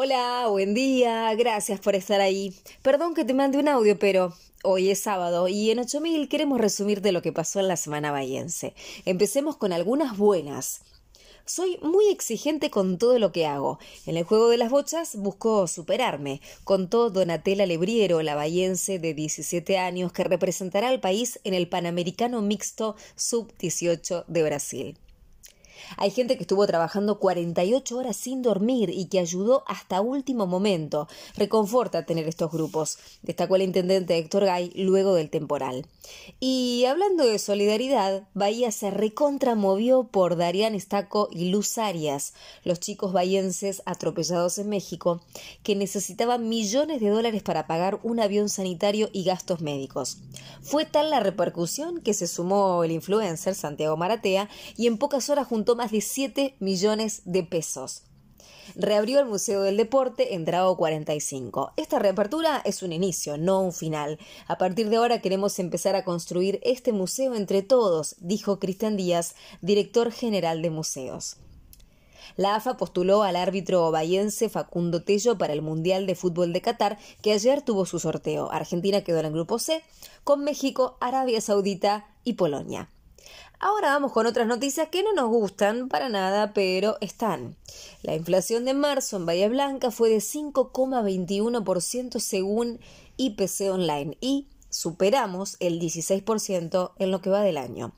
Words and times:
Hola, 0.00 0.46
buen 0.48 0.74
día, 0.74 1.34
gracias 1.34 1.80
por 1.80 1.96
estar 1.96 2.20
ahí. 2.20 2.54
Perdón 2.82 3.14
que 3.14 3.24
te 3.24 3.34
mande 3.34 3.58
un 3.58 3.66
audio, 3.66 3.98
pero 3.98 4.32
hoy 4.62 4.90
es 4.90 5.00
sábado 5.00 5.48
y 5.48 5.72
en 5.72 5.80
8000 5.80 6.28
queremos 6.28 6.60
resumirte 6.60 7.10
lo 7.10 7.20
que 7.20 7.32
pasó 7.32 7.58
en 7.58 7.66
la 7.66 7.76
semana 7.76 8.12
bahiense. 8.12 8.74
Empecemos 9.06 9.56
con 9.56 9.72
algunas 9.72 10.16
buenas. 10.16 10.82
Soy 11.46 11.80
muy 11.82 12.10
exigente 12.10 12.70
con 12.70 12.96
todo 12.96 13.18
lo 13.18 13.32
que 13.32 13.46
hago. 13.46 13.80
En 14.06 14.16
el 14.16 14.22
juego 14.22 14.48
de 14.48 14.58
las 14.58 14.70
bochas 14.70 15.16
busco 15.16 15.66
superarme, 15.66 16.42
contó 16.62 17.10
Donatella 17.10 17.66
Lebriero, 17.66 18.22
la 18.22 18.36
bahiense 18.36 19.00
de 19.00 19.14
17 19.14 19.78
años 19.78 20.12
que 20.12 20.22
representará 20.22 20.90
al 20.90 21.00
país 21.00 21.40
en 21.42 21.54
el 21.54 21.68
Panamericano 21.68 22.40
Mixto 22.40 22.94
Sub-18 23.16 24.26
de 24.28 24.42
Brasil. 24.44 24.98
Hay 25.96 26.10
gente 26.10 26.36
que 26.36 26.42
estuvo 26.42 26.66
trabajando 26.66 27.18
48 27.18 27.96
horas 27.96 28.16
sin 28.16 28.42
dormir 28.42 28.90
y 28.90 29.06
que 29.06 29.18
ayudó 29.18 29.64
hasta 29.66 30.00
último 30.00 30.46
momento. 30.46 31.08
Reconforta 31.36 32.06
tener 32.06 32.28
estos 32.28 32.50
grupos, 32.50 32.98
destacó 33.22 33.56
el 33.56 33.62
intendente 33.62 34.18
Héctor 34.18 34.44
Gay 34.44 34.72
luego 34.74 35.14
del 35.14 35.30
temporal. 35.30 35.86
Y 36.40 36.84
hablando 36.86 37.24
de 37.24 37.38
solidaridad, 37.38 38.28
Bahía 38.34 38.72
se 38.72 38.90
recontramovió 38.90 40.04
por 40.04 40.36
Darían 40.36 40.74
Estaco 40.74 41.28
y 41.30 41.50
Luz 41.50 41.78
Arias, 41.78 42.34
los 42.64 42.80
chicos 42.80 43.12
bahienses 43.12 43.82
atropellados 43.84 44.58
en 44.58 44.68
México, 44.68 45.20
que 45.62 45.76
necesitaban 45.76 46.48
millones 46.48 47.00
de 47.00 47.10
dólares 47.10 47.42
para 47.42 47.66
pagar 47.66 48.00
un 48.02 48.20
avión 48.20 48.48
sanitario 48.48 49.10
y 49.12 49.24
gastos 49.24 49.60
médicos. 49.60 50.18
Fue 50.62 50.84
tal 50.84 51.10
la 51.10 51.20
repercusión 51.20 52.00
que 52.00 52.14
se 52.14 52.26
sumó 52.26 52.84
el 52.84 52.92
influencer 52.92 53.54
Santiago 53.54 53.96
Maratea 53.96 54.48
y 54.76 54.86
en 54.86 54.98
pocas 54.98 55.30
horas 55.30 55.48
más 55.76 55.90
de 55.90 56.00
7 56.00 56.56
millones 56.60 57.22
de 57.24 57.42
pesos. 57.42 58.02
Reabrió 58.74 59.20
el 59.20 59.26
Museo 59.26 59.62
del 59.62 59.76
Deporte 59.76 60.34
en 60.34 60.44
Drago 60.44 60.76
45. 60.76 61.72
Esta 61.76 61.98
reapertura 61.98 62.60
es 62.64 62.82
un 62.82 62.92
inicio, 62.92 63.38
no 63.38 63.60
un 63.60 63.72
final. 63.72 64.18
A 64.46 64.58
partir 64.58 64.90
de 64.90 64.96
ahora 64.96 65.20
queremos 65.20 65.58
empezar 65.58 65.96
a 65.96 66.04
construir 66.04 66.60
este 66.62 66.92
museo 66.92 67.34
entre 67.34 67.62
todos, 67.62 68.16
dijo 68.18 68.58
Cristian 68.58 68.96
Díaz, 68.96 69.34
director 69.62 70.12
general 70.12 70.60
de 70.62 70.70
museos. 70.70 71.38
La 72.36 72.54
AFA 72.54 72.76
postuló 72.76 73.22
al 73.22 73.36
árbitro 73.36 73.90
bahiense 73.90 74.48
Facundo 74.48 75.02
Tello 75.02 75.38
para 75.38 75.54
el 75.54 75.62
Mundial 75.62 76.06
de 76.06 76.14
Fútbol 76.14 76.52
de 76.52 76.60
Qatar, 76.60 76.98
que 77.22 77.32
ayer 77.32 77.62
tuvo 77.62 77.86
su 77.86 77.98
sorteo. 77.98 78.52
Argentina 78.52 79.02
quedó 79.02 79.18
en 79.18 79.26
el 79.26 79.32
grupo 79.32 79.58
C, 79.58 79.82
con 80.24 80.44
México, 80.44 80.98
Arabia 81.00 81.40
Saudita 81.40 82.06
y 82.22 82.34
Polonia. 82.34 82.90
Ahora 83.60 83.88
vamos 83.88 84.12
con 84.12 84.24
otras 84.26 84.46
noticias 84.46 84.88
que 84.88 85.02
no 85.02 85.12
nos 85.14 85.30
gustan 85.30 85.88
para 85.88 86.08
nada, 86.08 86.52
pero 86.52 86.96
están. 87.00 87.56
La 88.02 88.14
inflación 88.14 88.64
de 88.64 88.72
marzo 88.72 89.16
en 89.16 89.26
Bahía 89.26 89.48
Blanca 89.48 89.90
fue 89.90 90.10
de 90.10 90.18
5,21% 90.18 92.20
según 92.20 92.78
IPC 93.16 93.72
Online 93.72 94.16
y 94.20 94.46
superamos 94.70 95.56
el 95.60 95.78
16% 95.80 96.92
en 96.98 97.10
lo 97.10 97.20
que 97.20 97.30
va 97.30 97.42
del 97.42 97.56
año. 97.56 97.92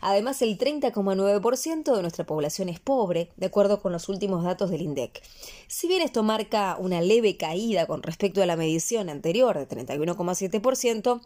Además, 0.00 0.42
el 0.42 0.58
30,9% 0.58 1.94
de 1.94 2.02
nuestra 2.02 2.26
población 2.26 2.68
es 2.68 2.80
pobre, 2.80 3.30
de 3.36 3.46
acuerdo 3.46 3.80
con 3.82 3.92
los 3.92 4.08
últimos 4.08 4.42
datos 4.44 4.70
del 4.70 4.82
INDEC. 4.82 5.22
Si 5.66 5.88
bien 5.88 6.02
esto 6.02 6.22
marca 6.22 6.76
una 6.78 7.00
leve 7.00 7.36
caída 7.36 7.86
con 7.86 8.02
respecto 8.02 8.42
a 8.42 8.46
la 8.46 8.56
medición 8.56 9.08
anterior 9.08 9.58
de 9.58 9.68
31,7%, 9.68 11.20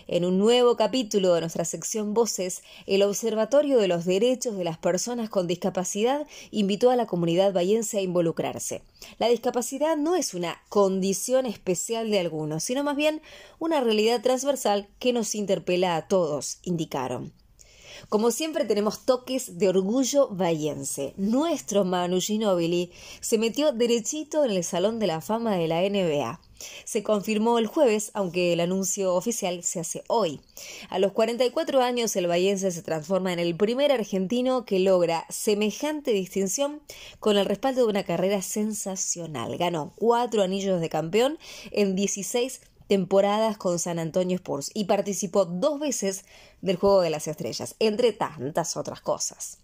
En 0.08 0.24
un 0.24 0.38
nuevo 0.38 0.76
capítulo 0.76 1.34
de 1.34 1.40
nuestra 1.40 1.64
sección 1.64 2.14
Voces, 2.14 2.62
el 2.86 3.02
Observatorio 3.02 3.78
de 3.78 3.88
los 3.88 4.04
Derechos 4.04 4.56
de 4.56 4.64
las 4.64 4.78
Personas 4.78 5.30
con 5.30 5.46
Discapacidad 5.46 6.26
invitó 6.50 6.90
a 6.90 6.96
la 6.96 7.06
comunidad 7.06 7.52
bahiense 7.52 7.98
a 7.98 8.02
involucrarse. 8.02 8.82
La 9.18 9.28
discapacidad 9.28 9.96
no 9.96 10.16
es 10.16 10.34
una 10.34 10.60
condición 10.68 11.46
especial 11.46 12.10
de 12.10 12.18
algunos, 12.18 12.64
sino 12.64 12.84
más 12.84 12.96
bien 12.96 13.22
una 13.58 13.80
realidad 13.80 14.22
transversal 14.22 14.88
que 14.98 15.12
nos 15.12 15.34
interpela 15.34 15.96
a 15.96 16.08
todos, 16.08 16.58
indicaron. 16.62 17.32
Como 18.08 18.30
siempre 18.30 18.64
tenemos 18.64 19.04
toques 19.04 19.58
de 19.58 19.68
orgullo 19.68 20.28
bahiense. 20.28 21.14
Nuestro 21.16 21.84
Manu 21.84 22.20
Ginobili 22.20 22.90
se 23.20 23.38
metió 23.38 23.72
derechito 23.72 24.44
en 24.44 24.50
el 24.50 24.64
Salón 24.64 24.98
de 24.98 25.06
la 25.06 25.20
Fama 25.20 25.56
de 25.56 25.68
la 25.68 25.80
NBA. 25.82 26.40
Se 26.84 27.02
confirmó 27.02 27.58
el 27.58 27.66
jueves, 27.66 28.10
aunque 28.14 28.52
el 28.52 28.60
anuncio 28.60 29.14
oficial 29.14 29.62
se 29.64 29.80
hace 29.80 30.04
hoy. 30.06 30.40
A 30.88 30.98
los 30.98 31.12
44 31.12 31.80
años, 31.80 32.14
el 32.16 32.26
bahiense 32.26 32.70
se 32.70 32.82
transforma 32.82 33.32
en 33.32 33.38
el 33.38 33.56
primer 33.56 33.90
argentino 33.92 34.64
que 34.64 34.78
logra 34.78 35.26
semejante 35.28 36.12
distinción 36.12 36.80
con 37.18 37.36
el 37.36 37.46
respaldo 37.46 37.82
de 37.82 37.88
una 37.88 38.04
carrera 38.04 38.42
sensacional. 38.42 39.56
Ganó 39.56 39.92
cuatro 39.96 40.42
anillos 40.42 40.80
de 40.80 40.88
campeón 40.88 41.38
en 41.70 41.96
16 41.96 42.60
temporadas 42.92 43.56
con 43.56 43.78
San 43.78 43.98
Antonio 43.98 44.36
Spurs 44.36 44.70
y 44.74 44.84
participó 44.84 45.46
dos 45.46 45.80
veces 45.80 46.26
del 46.60 46.76
Juego 46.76 47.00
de 47.00 47.08
las 47.08 47.26
Estrellas, 47.26 47.74
entre 47.78 48.12
tantas 48.12 48.76
otras 48.76 49.00
cosas. 49.00 49.56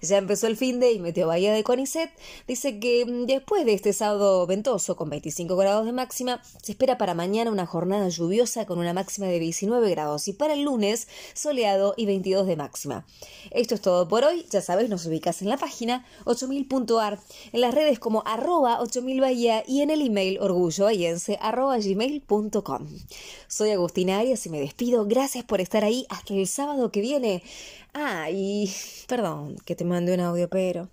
Ya 0.00 0.18
empezó 0.18 0.46
el 0.46 0.56
fin 0.56 0.80
de 0.80 0.92
y 0.92 0.98
metió 0.98 1.26
Bahía 1.26 1.52
de 1.52 1.62
Conicet. 1.62 2.10
Dice 2.46 2.78
que 2.78 3.04
mm, 3.04 3.26
después 3.26 3.64
de 3.64 3.74
este 3.74 3.92
sábado 3.92 4.46
ventoso 4.46 4.96
con 4.96 5.10
25 5.10 5.56
grados 5.56 5.86
de 5.86 5.92
máxima, 5.92 6.42
se 6.62 6.72
espera 6.72 6.98
para 6.98 7.14
mañana 7.14 7.50
una 7.50 7.66
jornada 7.66 8.08
lluviosa 8.08 8.66
con 8.66 8.78
una 8.78 8.92
máxima 8.92 9.26
de 9.26 9.38
19 9.38 9.90
grados 9.90 10.28
y 10.28 10.32
para 10.32 10.54
el 10.54 10.62
lunes 10.62 11.08
soleado 11.34 11.94
y 11.96 12.06
22 12.06 12.46
de 12.46 12.56
máxima. 12.56 13.06
Esto 13.50 13.74
es 13.74 13.80
todo 13.80 14.08
por 14.08 14.24
hoy. 14.24 14.46
Ya 14.50 14.60
sabes, 14.60 14.88
nos 14.88 15.06
ubicas 15.06 15.42
en 15.42 15.48
la 15.48 15.56
página 15.56 16.06
8000.ar, 16.24 17.18
en 17.52 17.60
las 17.60 17.74
redes 17.74 17.98
como 17.98 18.22
arroba 18.26 18.80
8000 18.80 19.20
Bahía 19.20 19.64
y 19.66 19.82
en 19.82 19.90
el 19.90 20.02
email 20.02 20.38
orgullobahiense 20.40 21.38
arroba 21.40 21.78
gmail.com. 21.78 22.88
Soy 23.48 23.70
Agustina 23.70 24.18
Arias 24.18 24.46
y 24.46 24.50
me 24.50 24.60
despido. 24.60 25.04
Gracias 25.06 25.44
por 25.44 25.60
estar 25.60 25.84
ahí 25.84 26.06
hasta 26.08 26.34
el 26.34 26.46
sábado 26.46 26.90
que 26.90 27.00
viene. 27.00 27.42
Ah, 27.94 28.30
y 28.30 28.72
perdón 29.06 29.56
que 29.66 29.74
te 29.82 29.88
mande 29.88 30.14
un 30.14 30.20
audio, 30.20 30.48
pero 30.48 30.90